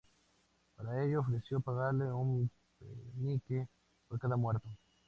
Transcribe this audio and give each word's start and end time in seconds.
Para 0.75 1.03
ello 1.05 1.19
ofreció 1.19 1.59
pagarle 1.59 2.05
un 2.11 2.49
penique 2.79 3.67
por 4.07 4.17
cada 4.19 4.35
muerto. 4.35 4.67